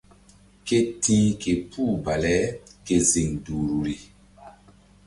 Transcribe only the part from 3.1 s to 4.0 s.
ziŋ duhruri.